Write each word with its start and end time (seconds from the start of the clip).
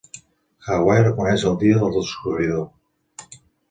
Hawaii 0.69 1.03
reconeix 1.09 1.47
el 1.51 1.61
dia 1.67 1.79
del 1.85 1.95
descobridor. 2.01 2.69